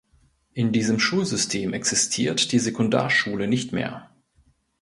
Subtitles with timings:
[0.55, 4.09] In diesem Schulsystem existiert die Sekundarschule nicht mehr.